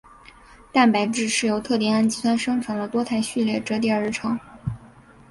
[0.73, 4.39] 蛋白质是由特定氨基酸生成的多肽序列折叠而成。